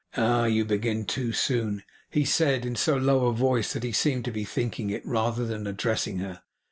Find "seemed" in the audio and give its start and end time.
3.91-4.25